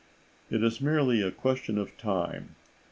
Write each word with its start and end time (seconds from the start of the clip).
It 0.49 0.63
is 0.63 0.81
merely 0.81 1.21
a 1.21 1.29
question 1.29 1.77
of 1.77 1.95
time. 1.95 2.55